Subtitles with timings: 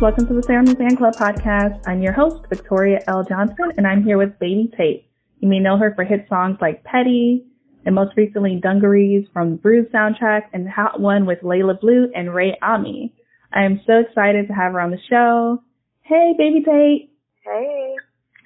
[0.00, 1.86] Welcome to the Sarah Fan Club podcast.
[1.86, 3.22] I'm your host, Victoria L.
[3.22, 5.10] Johnson, and I'm here with Baby Tate.
[5.40, 7.44] You may know her for hit songs like Petty,
[7.84, 12.34] and most recently Dungarees from the Bruised soundtrack and Hot One with Layla Blue and
[12.34, 13.14] Ray Ami.
[13.52, 15.62] I am so excited to have her on the show.
[16.00, 17.12] Hey, Baby Tate.
[17.44, 17.94] Hey.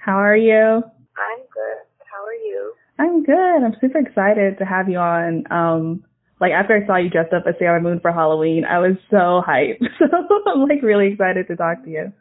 [0.04, 0.56] How are you?
[0.56, 1.84] I'm good.
[2.10, 2.72] How are you?
[2.98, 3.64] I'm good.
[3.64, 5.44] I'm super excited to have you on.
[5.52, 6.04] Um,
[6.40, 9.42] like after I saw you dressed up as Sailor Moon for Halloween, I was so
[9.46, 9.82] hyped.
[9.98, 10.06] So
[10.50, 12.12] I'm like really excited to talk to you.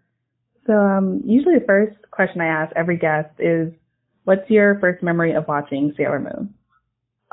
[0.65, 3.73] So um, usually the first question I ask every guest is,
[4.23, 6.53] what's your first memory of watching Sailor Moon?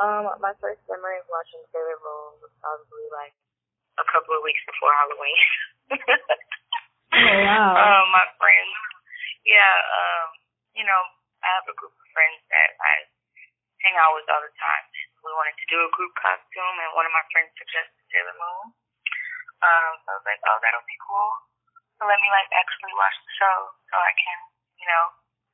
[0.00, 3.36] Um, my first memory of watching Sailor Moon was probably like
[4.00, 5.40] a couple of weeks before Halloween.
[7.20, 7.70] oh wow.
[8.00, 8.74] Um, my friends,
[9.46, 10.28] yeah, um,
[10.74, 11.02] you know,
[11.44, 12.92] I have a group of friends that I
[13.84, 14.84] hang out with all the time.
[15.20, 18.72] We wanted to do a group costume, and one of my friends suggested Sailor Moon.
[19.60, 21.30] Um, so I was like, oh, that'll be cool.
[22.00, 23.56] So let me like actually watch the show
[23.92, 24.38] so I can,
[24.80, 25.04] you know,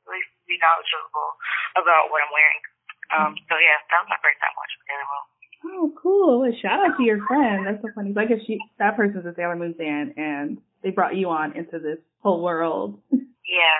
[0.06, 1.31] at least be knowledgeable
[1.75, 2.62] about what I'm wearing.
[3.11, 5.27] Um, so yeah, that was my first time watching Sailor Moon.
[5.67, 6.47] Oh, cool.
[6.47, 7.67] Well, shout out to your friend.
[7.67, 8.14] That's so funny.
[8.14, 11.83] Like if she, that person's a Sailor Moon fan and they brought you on into
[11.83, 13.03] this whole world.
[13.11, 13.78] Yeah.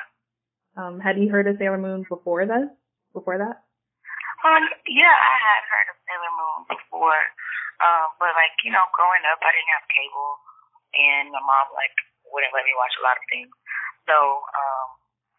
[0.77, 2.70] Um, had you heard of Sailor Moon before this?
[3.12, 3.66] Before that?
[4.47, 7.22] Um, yeah, I had heard of Sailor Moon before.
[7.83, 10.33] Um, but like, you know, growing up I didn't have cable
[10.97, 11.92] and my mom like
[12.30, 13.50] wouldn't let me watch a lot of things.
[14.08, 14.89] So, um,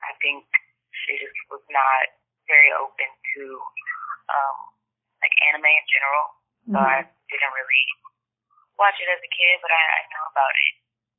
[0.03, 0.43] I think
[0.91, 2.03] she just was not
[2.45, 3.43] very open to
[4.29, 4.57] um
[5.23, 6.25] like anime in general.
[6.69, 6.85] So Mhm.
[6.85, 6.99] I
[7.31, 7.85] didn't really
[8.77, 10.73] watch it as a kid, but I, I know about it.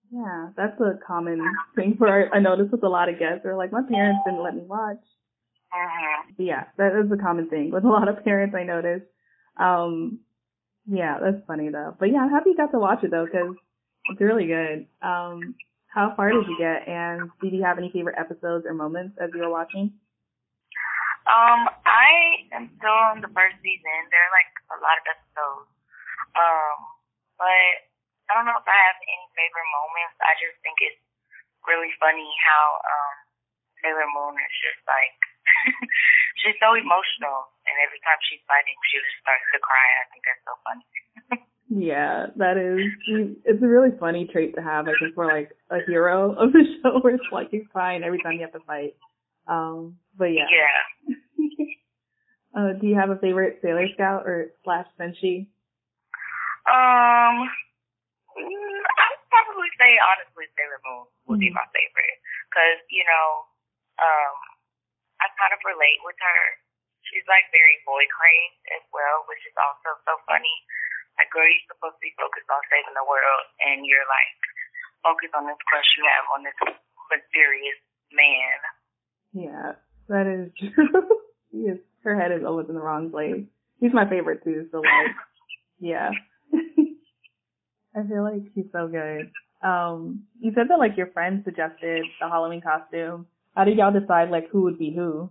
[0.08, 1.40] Yeah, that's a common
[1.74, 3.42] thing for I noticed with a lot of guests.
[3.42, 5.02] They're like, my parents didn't let me watch.
[6.38, 9.02] Yeah, that is a common thing with a lot of parents I notice.
[9.56, 10.20] Um,
[10.86, 11.96] yeah, that's funny though.
[11.98, 13.54] But yeah, I'm happy you got to watch it though because
[14.10, 14.86] it's really good.
[15.02, 15.54] Um,
[15.88, 19.30] how far did you get, and did you have any favorite episodes or moments as
[19.34, 19.92] you were watching?
[21.28, 23.98] Um, I am still on the first season.
[24.08, 25.68] There are like a lot of episodes.
[26.32, 26.76] Um,
[27.36, 27.68] but
[28.28, 30.16] I don't know if I have any favorite moments.
[30.24, 31.00] I just think it's
[31.68, 33.27] really funny how um
[33.82, 35.16] Sailor Moon is just like
[36.40, 39.86] she's so emotional and every time she's fighting she just starts to cry.
[40.00, 40.86] I think that's so funny.
[41.68, 42.80] Yeah, that is.
[43.44, 44.88] It's a really funny trait to have.
[44.88, 48.22] I think for like a hero of the show, where it's like he's crying every
[48.24, 48.96] time you have to fight.
[49.46, 50.48] Um, but yeah.
[50.48, 51.12] Yeah.
[52.56, 55.44] uh, do you have a favorite Sailor Scout or slash Senshi?
[56.68, 57.48] Um,
[58.32, 61.60] mm, I'd probably say honestly Sailor Moon would be Mhm.
[61.60, 62.16] my favorite
[62.48, 63.44] because you know,
[63.98, 64.36] um,
[65.18, 66.42] I kind of relate with her.
[67.10, 70.56] She's like very boy crazed as well, which is also so funny.
[71.16, 74.38] Like, girl, you're supposed to be focused on saving the world, and you're like
[75.02, 76.58] focused on this crush you have on this
[77.10, 77.80] mysterious
[78.12, 78.58] man.
[79.34, 79.68] Yeah,
[80.08, 81.18] that is true.
[81.52, 83.44] he is, her head is always in the wrong place.
[83.80, 85.14] He's my favorite too, so like,
[85.80, 86.10] yeah.
[87.96, 89.30] I feel like he's so good.
[89.62, 93.26] Um, you said that like your friend suggested the Halloween costume.
[93.58, 95.26] How did y'all decide like who would be who?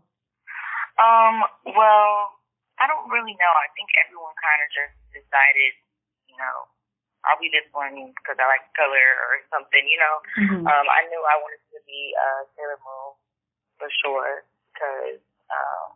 [0.99, 2.35] Um, well,
[2.75, 3.53] I don't really know.
[3.55, 5.71] I think everyone kind of just decided,
[6.27, 6.67] you know,
[7.23, 10.15] I'll be this one because I like color or something, you know.
[10.43, 10.59] Mhm.
[10.67, 13.15] Um, I knew I wanted to be uh, Sailor Moon
[13.79, 14.43] for sure
[14.75, 15.95] because, um,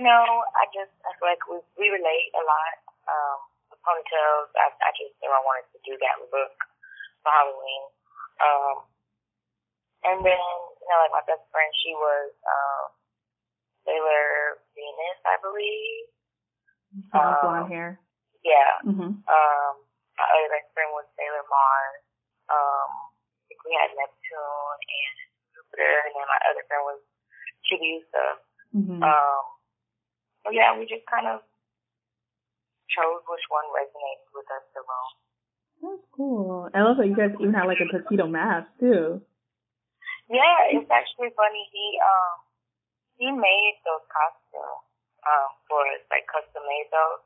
[0.00, 0.24] you know,
[0.56, 2.80] I just I feel like we we relate a lot.
[3.12, 6.56] Um, the ponytails, I, I just knew I wanted to do that look
[7.20, 7.84] for Halloween.
[8.40, 8.88] Um,
[10.04, 10.36] and then
[10.82, 12.84] you know, like my best friend, she was um,
[13.86, 16.06] Sailor Venus, I believe.
[17.12, 18.00] Um, blonde hair.
[18.44, 18.72] Yeah.
[18.86, 19.20] Mhm.
[19.26, 19.72] Um,
[20.16, 22.00] my other best friend was Sailor Mars.
[22.48, 25.14] Um, I think we had Neptune and
[25.54, 27.00] Jupiter, and then my other friend was
[27.66, 28.26] Chibiusa.
[28.76, 29.00] Mhm.
[29.02, 29.42] Um,
[30.44, 31.42] so yeah, we just kind of
[32.88, 35.18] chose which one resonated with us the most.
[35.82, 36.70] That's cool.
[36.72, 39.20] I love that you guys even have like a tuxedo mask too.
[40.26, 41.64] Yeah, it's actually funny.
[41.70, 42.34] He um
[43.18, 44.86] he made those costumes
[45.26, 47.22] um for us, like custom made those,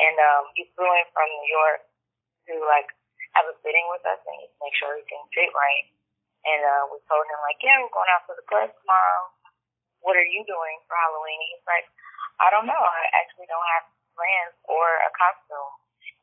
[0.00, 1.82] and um he flew in from New York
[2.48, 2.88] to like
[3.36, 5.86] have a fitting with us and make sure everything fit right.
[6.48, 9.24] And uh we told him like, yeah, we're going out to the club tomorrow.
[10.00, 11.40] What are you doing for Halloween?
[11.40, 11.88] And he's like,
[12.40, 12.78] I don't know.
[12.80, 13.84] I actually don't have
[14.16, 15.72] plans or a costume.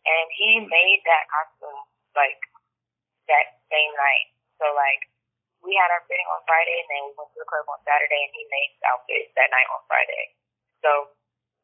[0.05, 1.81] And he made that costume
[2.17, 2.41] like
[3.29, 4.27] that same night.
[4.61, 5.10] So like
[5.71, 8.19] we had our fitting on Friday and then we went to the club on Saturday
[8.27, 10.23] and he made the outfit that night on Friday.
[10.83, 10.89] So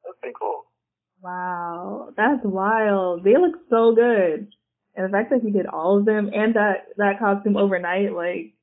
[0.07, 0.71] it was pretty cool.
[1.19, 3.27] Wow, that's wild.
[3.27, 4.47] They look so good.
[4.95, 8.55] And the fact that he did all of them and that that costume overnight, like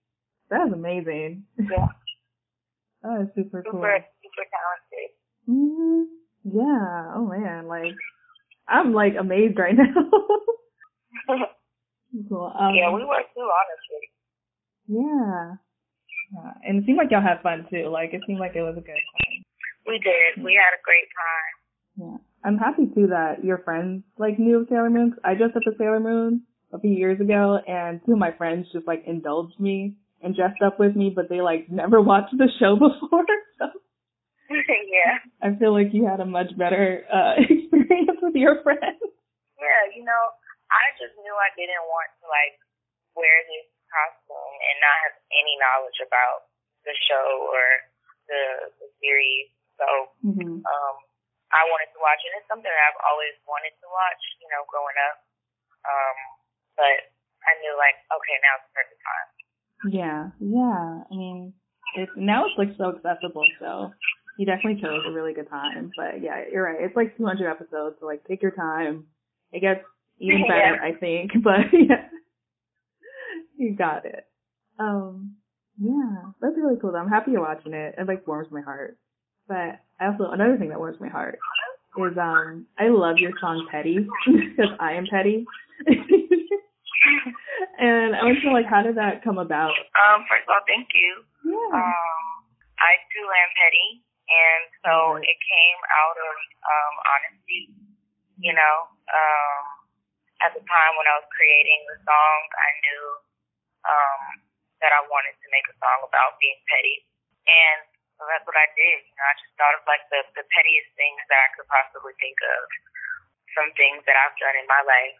[0.48, 1.44] that's amazing.
[1.60, 1.92] Yeah.
[3.04, 3.84] that is super, super cool.
[4.24, 5.12] Super talented.
[5.44, 6.08] hmm
[6.48, 7.20] Yeah.
[7.20, 7.92] Oh man, like
[8.64, 9.92] I'm like amazed right now.
[12.32, 12.48] cool.
[12.48, 14.08] Um, yeah, we were too, honestly.
[14.86, 15.56] Yeah.
[16.32, 16.52] Yeah.
[16.64, 17.88] And it seemed like y'all had fun too.
[17.88, 19.44] Like it seemed like it was a good time.
[19.86, 20.42] We did.
[20.42, 21.54] We had a great time.
[21.96, 22.18] Yeah.
[22.44, 25.16] I'm happy too that your friends like knew of Sailor Moon.
[25.24, 26.42] I dressed up as Sailor Moon
[26.72, 30.60] a few years ago and two of my friends just like indulged me and dressed
[30.64, 33.24] up with me, but they like never watched the show before.
[33.56, 33.70] So
[34.50, 35.24] yeah.
[35.40, 39.00] I feel like you had a much better uh experience with your friends.
[39.56, 40.22] Yeah, you know,
[40.68, 42.58] I just knew I didn't want to like
[43.16, 43.73] wear this
[44.70, 46.48] and not have any knowledge about
[46.84, 47.64] the show or
[48.28, 48.42] the,
[48.80, 49.48] the series.
[49.76, 49.86] So
[50.24, 50.64] Mm-hmm.
[50.64, 50.96] um
[51.54, 52.34] I wanted to watch it.
[52.34, 55.16] It's something I've always wanted to watch, you know, growing up.
[55.86, 56.16] Um,
[56.74, 57.14] but
[57.46, 59.28] I knew like, okay, now it's the perfect time.
[59.94, 61.04] Yeah, yeah.
[61.06, 61.54] I mean,
[61.94, 63.46] it's now it's like so accessible.
[63.60, 63.92] So
[64.38, 65.92] you definitely chose a really good time.
[65.94, 66.80] But yeah, you're right.
[66.80, 69.06] It's like 200 episodes, so like take your time.
[69.52, 69.84] It gets
[70.18, 71.32] even better, I think.
[71.44, 72.08] But yeah,
[73.56, 74.26] you got it.
[74.78, 75.36] Um,
[75.78, 76.92] yeah, that's really cool.
[76.92, 76.98] Though.
[76.98, 77.94] I'm happy you're watching it.
[77.98, 78.96] It like warms my heart.
[79.48, 81.38] But I also another thing that warms my heart
[81.98, 85.44] is um I love your song Petty because I am petty.
[87.78, 89.70] and I want to like how did that come about?
[89.98, 91.22] Um, first of all, thank you.
[91.44, 91.76] Yeah.
[91.76, 92.24] Um,
[92.80, 93.88] I too am petty,
[94.26, 95.22] and so Right.
[95.28, 96.34] it came out of
[96.66, 97.62] um, honesty.
[98.40, 98.76] You know,
[99.14, 99.62] um,
[100.42, 103.02] at the time when I was creating the song, I knew
[103.86, 104.20] um,
[104.84, 107.08] that I wanted to make a song about being petty,
[107.48, 107.88] and
[108.20, 109.00] so that's what I did.
[109.08, 112.12] You know, I just thought of like the the pettiest things that I could possibly
[112.20, 112.60] think of,
[113.56, 115.18] some things that I've done in my life,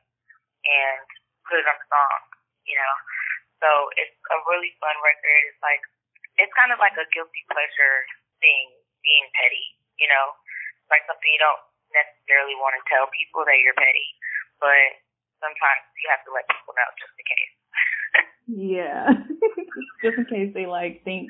[0.69, 1.08] and
[1.49, 2.20] put it on a song.
[2.69, 2.94] You know,
[3.64, 5.40] so it's a really fun record.
[5.49, 5.81] It's like
[6.38, 7.96] it's kind of like a guilty pleasure
[8.43, 8.67] thing,
[9.02, 9.67] being petty,
[9.99, 10.34] you know?
[10.90, 11.64] Like something you don't
[11.94, 14.08] necessarily want to tell people that you're petty,
[14.58, 15.00] but
[15.38, 17.53] sometimes you have to let people know just in case.
[18.46, 19.08] Yeah.
[20.05, 21.29] Just in case they like think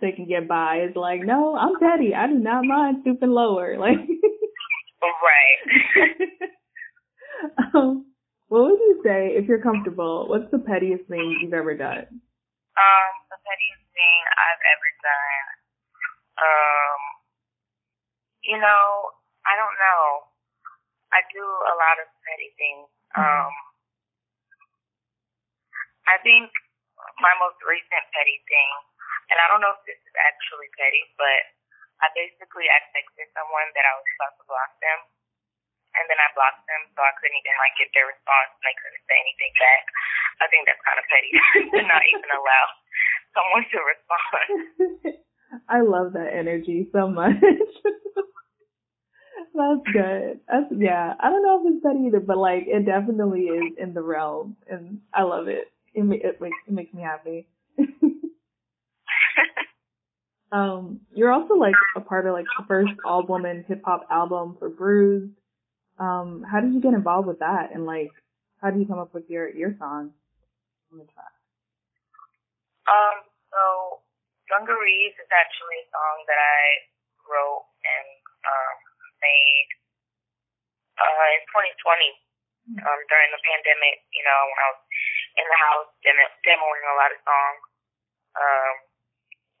[0.00, 0.76] they can get by.
[0.86, 2.14] It's like, no, I'm petty.
[2.14, 3.76] I do not mind stooping lower.
[3.88, 3.98] Like
[5.22, 5.60] right.
[7.74, 8.06] um,
[8.48, 10.26] what would you say if you're comfortable?
[10.26, 12.02] What's the pettiest thing you've ever done?
[12.08, 15.46] Um, the pettiest thing I've ever done.
[16.38, 17.00] Um,
[18.42, 18.82] you know,
[19.46, 20.02] I don't know.
[21.14, 22.90] I do a lot of petty things.
[23.14, 23.52] Um,
[26.08, 26.48] I think
[27.20, 28.72] my most recent petty thing,
[29.28, 31.42] and I don't know if this is actually petty, but
[32.00, 34.98] I basically I texted someone that I was about to block them,
[35.98, 38.76] and then I blocked them, so I couldn't even like get their response, and they
[38.80, 39.84] couldn't say anything back.
[40.40, 41.32] I think that's kind of petty
[41.76, 42.64] to not even allow
[43.36, 44.48] someone to respond.
[45.68, 47.40] I love that energy so much.
[49.54, 50.40] That's good.
[50.46, 51.14] That's yeah.
[51.18, 54.56] I don't know if it's petty either, but like it definitely is in the realm,
[54.68, 55.72] and I love it.
[55.98, 57.48] It it makes it makes me happy.
[60.52, 64.56] um, you're also like a part of like the first all woman hip hop album
[64.58, 65.32] for Bruised.
[65.98, 68.10] Um, how did you get involved with that, and like
[68.62, 70.12] how did you come up with your your song
[70.92, 71.34] on the track?
[72.86, 74.00] Um, so
[74.48, 76.62] Dungarees is actually a song that I
[77.26, 78.08] wrote and
[78.46, 78.76] um,
[79.20, 79.68] made
[80.96, 84.06] uh, in 2020 um, during the pandemic.
[84.14, 84.82] You know, when I was
[85.38, 87.62] in the house demo- demoing a lot of songs,
[88.34, 88.74] um,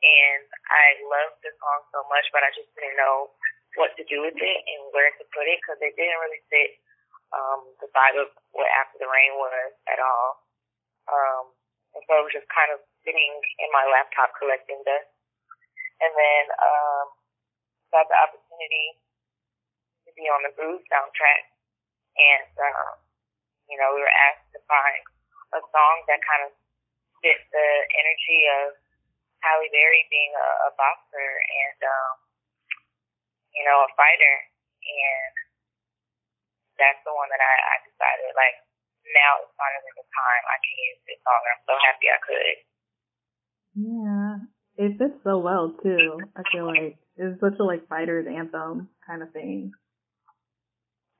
[0.02, 3.34] and I loved the song so much, but I just didn't know
[3.78, 6.78] what to do with it and where to put it because it didn't really fit
[7.34, 10.46] um, the vibe of what After the Rain was at all.
[11.10, 11.44] Um,
[11.94, 15.10] and so I was just kind of sitting in my laptop collecting dust.
[15.98, 17.06] And then um
[17.90, 19.00] got the opportunity
[20.06, 21.48] to be on the Bruised soundtrack
[22.14, 22.94] and um,
[23.66, 25.02] you know, we were asked to find
[25.54, 26.50] a song that kind of
[27.24, 28.76] fit the energy of
[29.42, 32.14] Halle Berry being a, a boxer and um,
[33.54, 34.36] you know, a fighter
[34.84, 35.34] and
[36.78, 38.56] that's the one that I, I decided like
[39.14, 42.20] now is finally the time I can use this song and I'm so happy I
[42.22, 42.56] could.
[43.78, 44.30] Yeah,
[44.78, 46.18] it fits so well too.
[46.36, 49.72] I feel like it's such a like fighter's anthem kind of thing.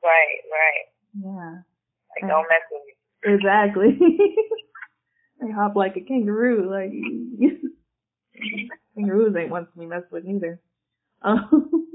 [0.03, 0.85] Right, right.
[1.19, 1.67] Yeah,
[2.15, 2.88] Like don't mess with me.
[3.25, 3.99] Exactly.
[5.41, 6.71] they hop like a kangaroo.
[6.71, 6.93] Like
[8.95, 10.61] kangaroos ain't ones to be messed with neither.
[11.23, 11.87] Um,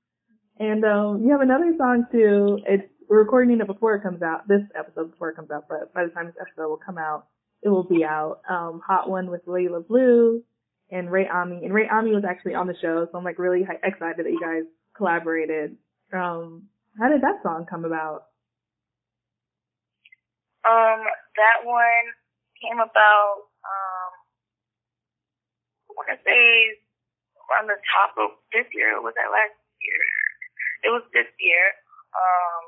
[0.58, 2.58] and um, you have another song too.
[2.66, 4.46] It's we're recording it before it comes out.
[4.48, 7.26] This episode before it comes out, but by the time this episode will come out,
[7.62, 8.40] it will be out.
[8.48, 10.42] Um, Hot One with Layla Blue
[10.90, 11.64] and Ray Ami.
[11.64, 14.40] And Ray Ami was actually on the show, so I'm like really excited that you
[14.40, 15.76] guys collaborated.
[16.12, 16.64] Um,
[16.98, 18.27] how did that song come about?
[20.66, 21.06] Um,
[21.38, 22.06] that one
[22.58, 24.10] came about, um,
[25.86, 26.78] I want to say
[27.58, 30.02] on the top of this year, was that last year?
[30.84, 31.64] It was this year.
[32.12, 32.62] Um,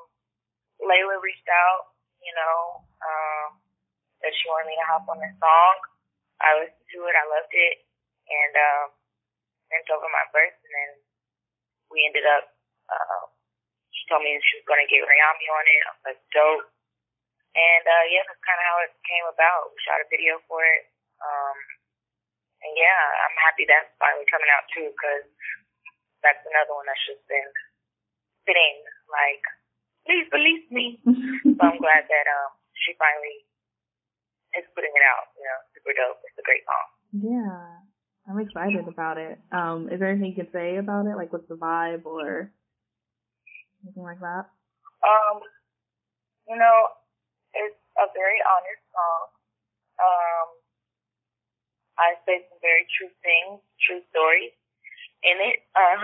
[0.81, 1.93] Layla reached out,
[2.23, 3.61] you know, um,
[4.25, 5.77] that she wanted me to hop on the song.
[6.41, 7.77] I listened to it, I loved it,
[8.31, 8.87] and um,
[9.69, 10.91] sent over my verse, and then
[11.93, 12.49] we ended up.
[12.89, 13.29] Uh,
[13.93, 15.81] she told me she was going to get Rayami on it.
[15.85, 16.67] I was like, dope.
[17.51, 19.75] And uh, yeah, that's kind of how it came about.
[19.75, 20.87] We shot a video for it.
[21.19, 21.57] Um,
[22.63, 25.27] and yeah, I'm happy that's finally coming out too, because
[26.23, 27.51] that's another one that's just been
[28.47, 28.77] sitting
[29.11, 29.43] like,
[30.07, 30.87] please release me.
[31.57, 32.53] so I'm glad that um
[32.87, 33.49] she finally
[34.57, 35.35] is putting it out.
[35.35, 36.21] You know, super dope.
[36.31, 36.87] It's a great song.
[37.11, 37.59] Yeah,
[38.31, 39.43] I'm excited about it.
[39.51, 41.19] Um, is there anything you can say about it?
[41.19, 42.55] Like, what's the vibe or
[43.83, 44.47] anything like that?
[45.03, 45.43] Um,
[46.47, 46.77] you know,
[47.55, 49.25] it's a very honest song.
[50.01, 50.49] Um,
[52.01, 54.57] I say some very true things, true stories
[55.21, 55.61] in it.
[55.77, 56.01] Um,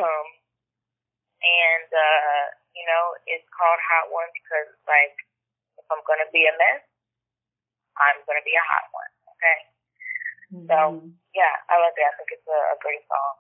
[1.41, 2.45] and, uh,
[2.77, 5.17] you know, it's called Hot One because like,
[5.81, 6.85] if I'm going to be a mess,
[7.97, 9.13] I'm going to be a hot one.
[9.37, 9.59] Okay.
[10.53, 10.67] Mm-hmm.
[10.69, 10.77] So,
[11.33, 12.05] yeah, I love it.
[12.05, 13.35] I think it's a, a great song.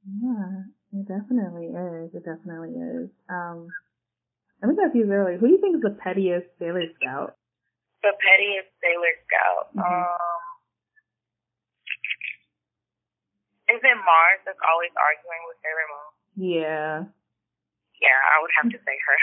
[0.00, 0.48] Yeah,
[0.96, 2.08] it definitely is.
[2.16, 3.12] It definitely is.
[3.28, 3.68] Um,
[4.68, 5.38] me ask you earlier.
[5.38, 7.36] Who do you think is the pettiest Sailor Scout?
[8.02, 9.64] The pettiest Sailor Scout.
[9.72, 9.88] Mm-hmm.
[9.88, 10.42] Um,
[13.72, 16.10] is it Mars that's always arguing with Sailor Moon?
[16.36, 16.92] Yeah.
[18.00, 19.18] Yeah, I would have to say her.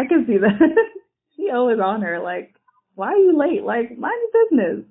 [0.00, 0.58] I can see that.
[1.36, 2.54] she always on her, like,
[2.94, 3.62] why are you late?
[3.62, 4.84] Like, mind your business.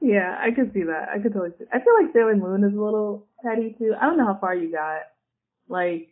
[0.01, 1.09] yeah, I can see that.
[1.15, 1.65] I could totally see.
[1.73, 3.95] I feel like Sailor Moon is a little petty too.
[3.99, 5.03] I don't know how far you got.
[5.69, 6.09] Like,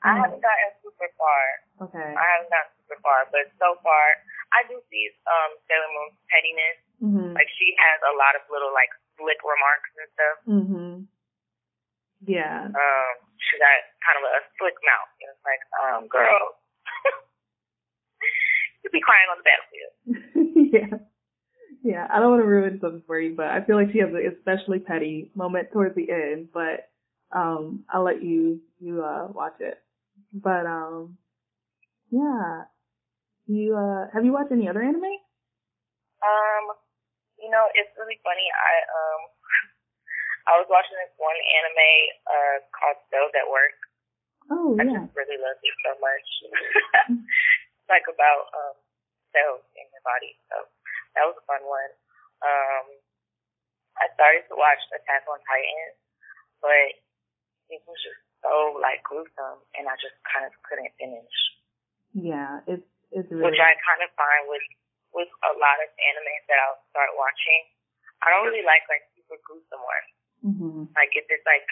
[0.00, 1.42] I haven't gotten super far.
[1.88, 2.10] Okay.
[2.16, 4.04] I haven't gotten super far, but so far,
[4.56, 7.32] I do see um Sailor Moon's pettiness Mm-hmm.
[7.32, 10.36] Like she has a lot of little like slick remarks and stuff.
[10.44, 10.92] Mhm.
[12.28, 12.68] Yeah.
[12.68, 15.08] Um, she got kind of a slick mouth.
[15.24, 16.60] And it's like, um, girl,
[18.84, 19.94] you be crying on the battlefield.
[20.76, 20.98] yeah.
[21.82, 24.10] Yeah, I don't want to ruin something for you, but I feel like she has
[24.12, 26.48] an especially petty moment towards the end.
[26.52, 26.92] But
[27.32, 29.78] um, I'll let you you uh watch it.
[30.32, 31.18] But um,
[32.10, 32.70] yeah.
[33.50, 35.10] You uh, have you watched any other anime?
[36.22, 36.64] Um,
[37.34, 38.46] you know, it's really funny.
[38.46, 39.20] I um
[40.50, 41.90] I was watching this one anime
[42.30, 43.74] uh called Cells at Work.
[44.54, 44.86] Oh yeah.
[44.86, 46.28] I just really loved it so much.
[47.10, 48.76] it's like about um
[49.34, 50.38] cells in your body.
[50.46, 50.70] So
[51.18, 51.92] that was a fun one.
[52.46, 52.86] Um
[53.98, 55.90] I started to watch Attack on Titan,
[56.62, 57.02] but
[57.74, 61.36] it was just so like gruesome and I just kind of couldn't finish.
[62.16, 64.64] Yeah, it's it's really which I kind of find with
[65.10, 67.66] with a lot of animes that I'll start watching,
[68.22, 70.12] I don't really like like super gruesome ones.
[70.40, 70.82] Mm-hmm.
[70.94, 71.66] Like if it's like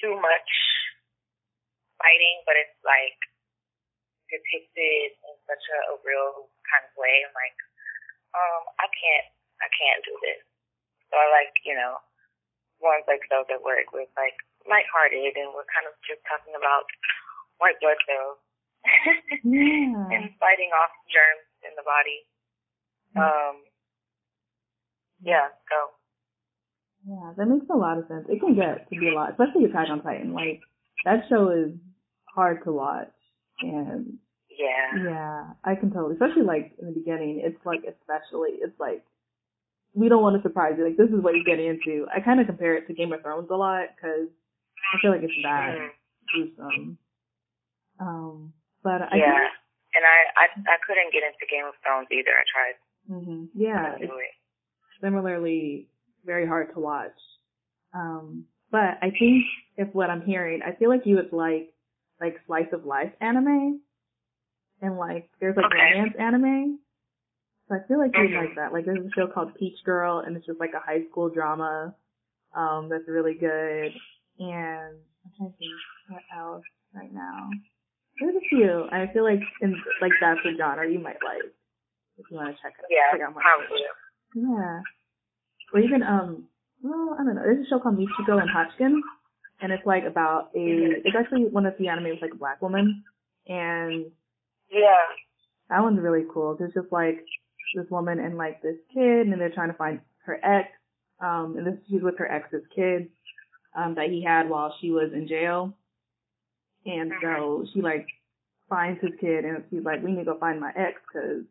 [0.00, 0.50] too much
[2.00, 3.18] fighting, but it's like
[4.28, 7.24] depicted in such a, a real kind of way.
[7.24, 7.58] I'm like,
[8.34, 9.28] um, I can't,
[9.62, 10.42] I can't do this.
[11.08, 12.02] So I like, you know,
[12.82, 14.36] ones like those that work with like
[14.76, 16.84] lighthearted and we're kind of just talking about
[17.56, 18.36] white blood cells
[19.40, 20.04] yeah.
[20.12, 22.20] and fighting off germs in the body.
[23.16, 23.64] Um,
[25.24, 25.96] yeah, so.
[27.08, 28.26] Yeah, that makes a lot of sense.
[28.28, 30.34] It can get to be a lot, especially Attack on Titan.
[30.34, 30.60] Like,
[31.04, 31.72] that show is
[32.28, 33.08] hard to watch.
[33.62, 34.18] And
[34.50, 39.02] yeah, yeah, I can totally, especially like in the beginning, it's like, especially, it's like,
[39.94, 40.84] we don't want to surprise you.
[40.84, 42.06] Like, this is what you get into.
[42.14, 44.28] I kind of compare it to Game of Thrones a lot because
[44.94, 45.88] I feel like it's that mm.
[46.32, 46.98] gruesome.
[47.98, 48.52] Um,
[48.82, 49.52] but I yeah, think,
[49.96, 52.30] and I, I I couldn't get into Game of Thrones either.
[52.30, 52.76] I tried.
[53.10, 53.44] Mm-hmm.
[53.54, 53.94] Yeah.
[54.00, 54.12] it's
[55.00, 55.88] similarly
[56.24, 57.16] very hard to watch.
[57.94, 59.44] Um, but I think
[59.76, 61.72] if what I'm hearing, I feel like you would like
[62.20, 63.80] like slice of life anime,
[64.82, 65.94] and like there's like okay.
[65.94, 66.78] romance anime.
[67.68, 68.46] So I feel like you'd mm-hmm.
[68.46, 68.72] like that.
[68.72, 71.94] Like there's a show called Peach Girl, and it's just like a high school drama.
[72.54, 73.92] Um, that's really good.
[74.38, 75.72] And I'm trying to think
[76.08, 76.64] what else
[76.94, 77.50] right now.
[78.20, 78.88] There's a few.
[78.92, 81.42] I feel like in like that's a genre you might like
[82.18, 82.86] if you want to check it.
[82.90, 83.80] Yeah, check out probably.
[84.34, 84.80] Yeah.
[85.74, 86.44] Or even um,
[86.82, 87.42] well, I don't know.
[87.42, 89.02] There's a show called Michiko and Hatchin,
[89.60, 91.00] and it's like about a.
[91.04, 93.04] It's actually one of the anime with like a black woman,
[93.48, 94.06] and
[94.70, 94.96] Yeah.
[95.68, 96.56] that one's really cool.
[96.56, 97.24] There's just like
[97.74, 100.68] this woman and like this kid, and they're trying to find her ex.
[101.20, 103.08] Um, and this she's with her ex's kid,
[103.76, 105.74] um, that he had while she was in jail.
[106.84, 108.06] And so she like
[108.68, 111.42] finds his kid, and she's like, "We need to go find my ex, cause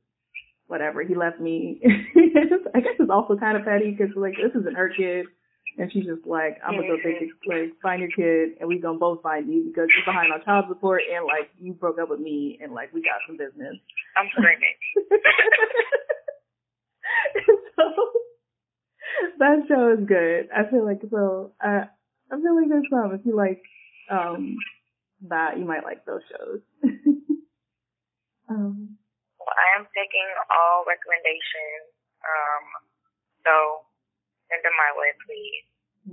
[0.67, 4.77] whatever he left me." I guess it's also kind of petty, cause like this isn't
[4.77, 5.25] her kid,
[5.77, 8.79] and she's just like, "I'm gonna go take it, like find your kid, and we
[8.79, 12.10] gonna both find you because you're behind on child support, and like you broke up
[12.10, 13.75] with me, and like we got some business."
[14.15, 14.75] I'm screaming.
[17.75, 17.84] so
[19.39, 20.50] that show is good.
[20.55, 21.86] I feel like so uh,
[22.32, 23.62] I feel like there's some if you like
[24.10, 24.55] um
[25.29, 26.62] that you might like those shows.
[28.50, 28.98] um
[29.39, 31.94] Well, I am taking all recommendations.
[32.25, 32.65] Um,
[33.46, 33.53] so
[34.50, 35.65] send them my way, please.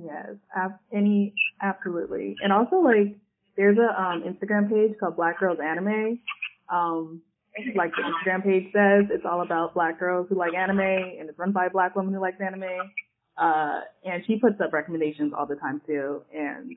[0.05, 2.37] yes, ab- any absolutely.
[2.43, 3.17] And also like
[3.57, 6.21] there's a um Instagram page called Black Girls Anime.
[6.73, 7.23] Um
[7.77, 11.39] like the Instagram page says, it's all about black girls who like anime and it's
[11.39, 12.63] run by a black woman who likes anime.
[13.37, 16.23] Uh, and she puts up recommendations all the time too.
[16.35, 16.77] And,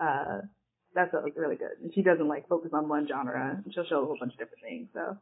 [0.00, 0.40] uh,
[0.94, 1.76] that's what really good.
[1.82, 3.62] And she doesn't like focus on one genre.
[3.72, 4.88] She'll show a whole bunch of different things.
[4.94, 5.18] So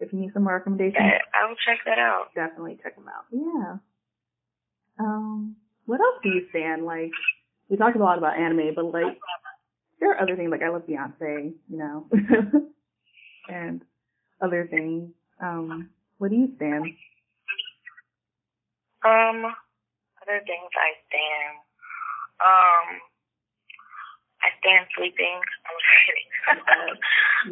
[0.00, 2.26] if you need some more recommendations, I will check that out.
[2.34, 3.24] definitely check them out.
[3.32, 3.76] Yeah.
[4.98, 6.84] Um, what else do you stand?
[6.84, 7.10] Like,
[7.68, 9.18] we talked a lot about anime, but like,
[10.00, 12.06] there are other things like I love Beyonce, you know,
[13.48, 13.80] and
[14.40, 15.10] other things.
[15.40, 16.86] Um, what do you stand?
[19.04, 19.52] Um,
[20.24, 21.56] other things I stand.
[22.40, 22.86] Um,
[24.40, 25.38] I stand sleeping.
[25.68, 26.30] I'm kidding.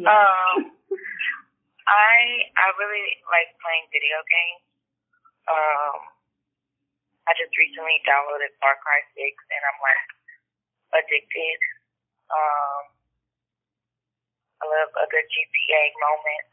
[0.01, 0.09] Yeah.
[0.09, 0.57] um,
[1.85, 2.13] I
[2.57, 4.65] I really like playing video games.
[5.45, 5.97] Um,
[7.29, 10.09] I just recently downloaded Far Cry 6 and I'm like
[11.03, 11.59] addicted.
[12.33, 12.83] Um,
[14.59, 16.51] I love a good GTA moment.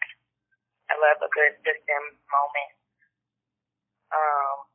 [0.90, 2.72] I love a good Sims moment.
[4.10, 4.69] Um,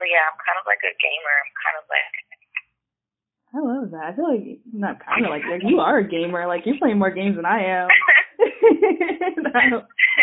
[0.00, 1.36] but yeah, I'm kind of like a gamer.
[1.36, 2.14] I'm kind of like
[3.52, 4.04] I love that.
[4.08, 6.48] I feel like not kind of like like you are a gamer.
[6.48, 7.88] Like you're playing more games than I am.
[9.54, 9.68] I,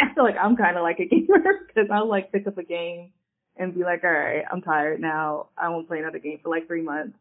[0.01, 2.63] I feel like I'm kind of like a gamer because I'll like pick up a
[2.63, 3.11] game
[3.55, 5.49] and be like, all right, I'm tired now.
[5.57, 7.17] I won't play another game for like three months,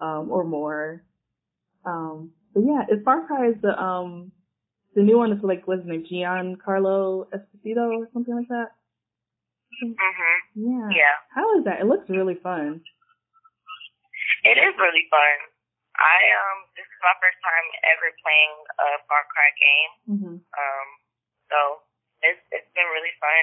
[0.00, 1.02] um, or more.
[1.84, 4.32] Um, but yeah, is Far Cry is the um
[4.94, 8.72] the new one is like what's his name, Giancarlo Esposito or something like that.
[9.82, 10.36] Mhm.
[10.54, 10.88] Yeah.
[10.90, 11.16] Yeah.
[11.34, 11.80] How is that?
[11.80, 12.82] It looks really fun.
[14.44, 15.36] It is really fun.
[15.98, 19.92] I um this is my first time ever playing a Far Cry game.
[20.14, 20.34] Mhm.
[20.42, 20.88] Um
[21.50, 21.58] so
[22.22, 23.42] it's it's been really fun.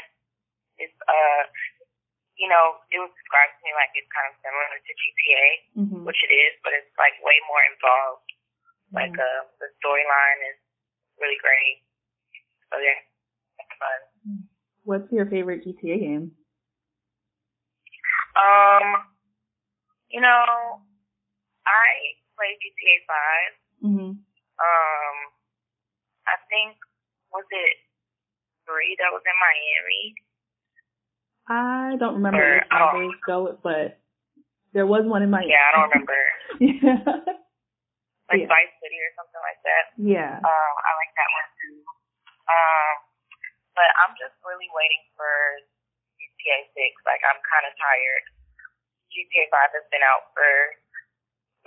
[0.80, 1.42] It's uh
[2.36, 5.48] you know, it was described to me like it's kind of similar to GTA,
[5.88, 6.04] Mhm.
[6.04, 8.28] which it is, but it's like way more involved.
[8.92, 9.24] Like Mhm.
[9.24, 10.60] uh the storyline is
[11.20, 11.84] really great.
[12.72, 13.00] So yeah.
[14.86, 16.32] What's your favorite GTA game?
[18.38, 18.86] Um
[20.10, 20.80] you know,
[21.66, 21.88] I
[22.38, 23.52] played GTA five
[23.84, 24.10] Mhm.
[24.56, 25.16] Um,
[26.26, 26.78] I think
[27.34, 27.76] was it
[28.66, 30.04] three that was in Miami?
[31.48, 32.90] I don't remember Or, which oh.
[32.96, 34.00] numbers go, but
[34.74, 36.22] there was one in my Yeah, I don't remember.
[36.64, 37.04] yeah.
[38.32, 38.50] Like Yeah.
[38.50, 39.84] Vice City or something like that.
[40.02, 40.34] yeah.
[40.42, 41.78] Um, I like that one too.
[42.50, 42.94] Um,
[43.76, 45.30] but I'm just really waiting for
[46.18, 46.92] GTA six.
[47.04, 48.26] Like I'm kind of tired.
[49.12, 50.50] GTA five has been out for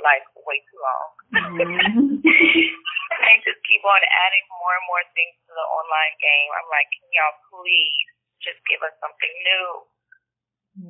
[0.02, 1.08] like way too long.
[1.32, 2.22] Mhm.
[2.24, 6.48] they just keep on adding more and more things to the online game.
[6.54, 8.08] I'm like, can y'all please
[8.42, 9.66] just give us something new?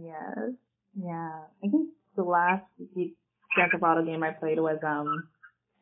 [0.09, 0.53] yes.
[0.99, 1.47] Yeah.
[1.65, 2.67] I think the last
[3.55, 5.29] Grand Theft Auto game I played was um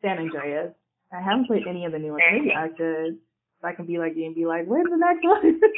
[0.01, 0.71] San Andreas.
[1.11, 2.23] I haven't played any of the new ones.
[2.31, 3.17] Maybe I should.
[3.63, 5.61] I can be like you and be like, where's the next one?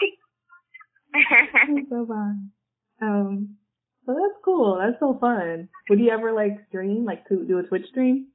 [1.90, 2.54] So fun.
[3.02, 3.58] Um,
[4.06, 4.78] so that's cool.
[4.78, 5.70] That's so fun.
[5.90, 8.30] Would you ever like stream, like to do a Twitch stream?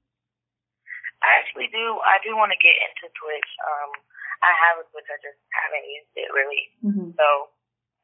[1.23, 1.85] I actually do.
[2.03, 3.51] I do want to get into Twitch.
[3.63, 3.91] Um,
[4.43, 5.07] I have a Twitch.
[5.07, 6.65] I just haven't used it really.
[6.83, 7.11] Mm-hmm.
[7.15, 7.27] So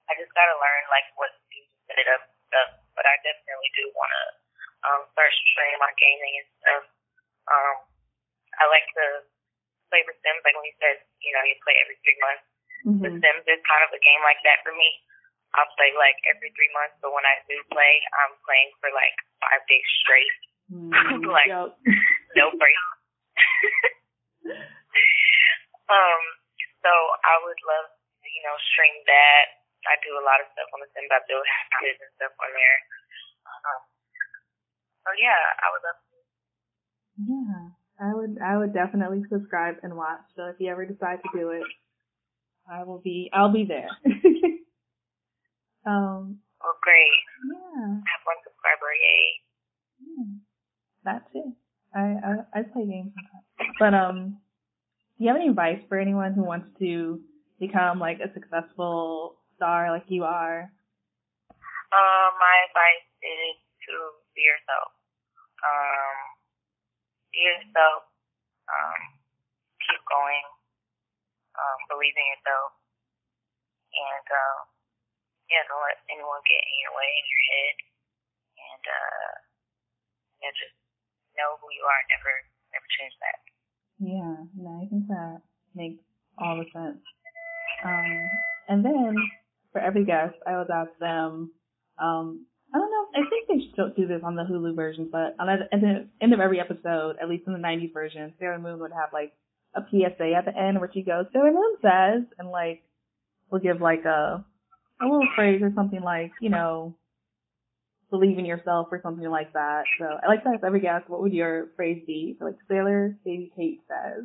[0.07, 2.71] I just gotta learn like what to do to set it up and stuff.
[2.95, 4.25] But I definitely do want to
[4.87, 6.85] um, start streaming my gaming and stuff.
[7.51, 7.77] Um,
[8.57, 9.07] I like to
[9.91, 10.41] play The Sims.
[10.47, 12.47] Like when you said, you know, you play every three months.
[12.81, 13.21] The Mm-hmm.
[13.21, 14.89] Sims is kind of a game like that for me.
[15.53, 19.13] I'll play like every three months, but when I do play, I'm playing for like
[19.43, 20.33] five days straight,
[20.73, 21.27] Mm-hmm.
[21.37, 21.75] Like- Yep.
[22.39, 22.79] no break.
[25.91, 26.23] um,
[26.81, 26.93] so
[27.27, 29.45] I would love to, you know, stream that.
[29.89, 31.09] I do a lot of stuff on the Sims.
[31.11, 32.79] I build houses and stuff on there.
[33.49, 33.81] Um,
[35.05, 36.17] so yeah, I would love to
[37.29, 37.61] Yeah,
[38.01, 38.39] I would.
[38.45, 40.21] I would definitely subscribe and watch.
[40.35, 41.63] So if you ever decide to do it,
[42.71, 43.31] I will be.
[43.33, 43.89] I'll be there.
[45.87, 46.39] um.
[46.63, 47.21] Oh, great.
[47.49, 47.85] Yeah.
[47.85, 48.93] I have one subscriber.
[49.01, 49.41] Yay.
[50.01, 50.25] yeah.
[51.05, 51.53] That's it.
[51.95, 53.77] I, I I play games sometimes.
[53.79, 54.39] But um,
[55.19, 57.21] do you have any advice for anyone who wants to
[57.59, 60.73] become like a successful star like you are?
[61.91, 63.93] Uh, my advice is to
[64.33, 64.95] be yourself.
[65.61, 66.20] Um,
[67.41, 68.07] yourself.
[68.69, 69.01] Um,
[69.83, 70.47] keep going.
[71.57, 72.71] Um, believe in yourself.
[73.91, 74.59] And, um,
[75.51, 77.77] yeah, don't let anyone get in your way, in your head.
[78.61, 79.33] And, uh,
[80.45, 80.77] yeah, just
[81.35, 82.03] know who you are.
[82.13, 82.33] Never,
[82.71, 83.39] never change that.
[84.01, 85.43] Yeah, no, I think that
[85.75, 86.01] makes
[86.39, 87.03] all the sense.
[87.85, 88.31] Um,
[88.69, 89.17] and then
[89.73, 91.53] for every guest, I always ask them,
[91.99, 95.35] um, I don't know, I think they still do this on the Hulu version, but
[95.41, 98.61] on the, at the end of every episode, at least in the 90s version, Sailor
[98.61, 99.33] Moon would have like
[99.75, 102.83] a PSA at the end where she goes, Sailor Moon says, and like,
[103.51, 104.45] will give like a,
[105.01, 106.95] a little phrase or something like, you know,
[108.11, 109.85] believe in yourself or something like that.
[109.99, 112.37] So I like to ask every guest, what would your phrase be?
[112.39, 114.25] So like Sailor Baby Tate says.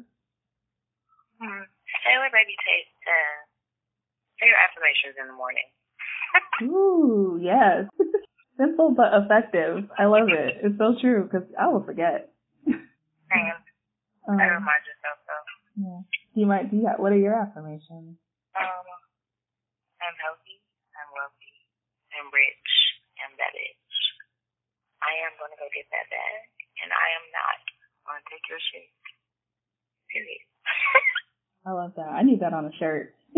[1.41, 1.65] Hmm.
[2.05, 3.45] Sailor Baby Tate says,
[4.39, 5.65] say your affirmations in the morning.
[6.63, 7.85] Ooh, yes.
[8.57, 9.89] Simple but effective.
[9.99, 10.63] I love it.
[10.63, 12.31] It's so true because I will forget.
[12.65, 12.75] And
[14.25, 15.45] Um, I remind yourself though.
[15.85, 16.01] yeah.
[16.33, 16.97] You might do that?
[16.97, 18.17] What are your affirmations?
[18.57, 18.87] Um,
[20.01, 20.57] I'm healthy,
[20.97, 21.53] I'm wealthy,
[22.17, 22.69] I'm rich,
[23.21, 23.95] I'm that bitch.
[25.05, 26.41] I am gonna go get that bag,
[26.81, 27.57] and I am not
[28.09, 28.89] gonna take your shit.
[30.09, 30.41] Period.
[31.69, 32.09] I love that.
[32.09, 33.13] I need that on a shirt.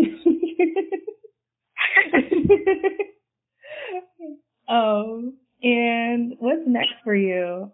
[4.68, 7.72] oh, and what's next for you?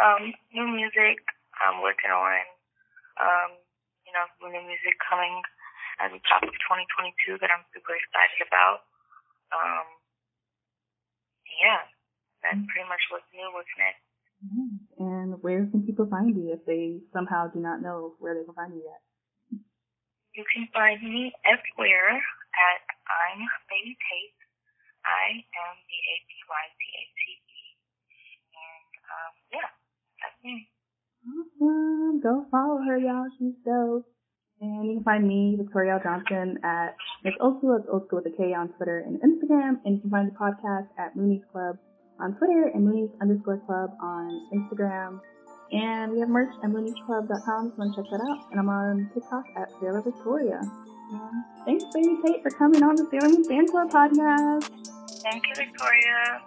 [0.00, 1.20] um, new music
[1.60, 2.40] I'm working on.
[3.20, 3.50] Um,
[4.08, 5.44] you know, some new music coming
[6.00, 8.88] at the top of 2022 that I'm super excited about.
[9.52, 9.86] Um,
[11.60, 11.84] yeah,
[12.40, 14.00] that's pretty much what's new, what's next.
[14.96, 18.56] And where can people find you if they somehow do not know where they can
[18.56, 19.04] find you yet?
[20.32, 24.39] You can find me everywhere at I'm Baby Tate.
[25.04, 27.62] I M B A B Y T A T E.
[28.52, 29.70] And um, yeah,
[30.20, 30.68] that's me.
[31.24, 32.20] Awesome.
[32.20, 33.28] Go follow her, y'all.
[33.38, 34.06] She's dope.
[34.60, 36.00] And you can find me, Victoria.
[36.02, 37.76] Johnson, at Miss Old School.
[37.80, 39.80] It's Old School with a K on Twitter and Instagram.
[39.84, 41.76] And you can find the podcast at Mooney's Club
[42.20, 45.20] on Twitter and Mooney's underscore club on Instagram.
[45.72, 48.50] And we have merch at mooniesclub.com if you want to check that out.
[48.50, 50.60] And I'm on TikTok at Sailor Victoria.
[51.64, 54.68] Thanks, Baby Tate, for coming on the Moon Fan Club podcast.
[55.22, 56.42] Thank you, Victoria.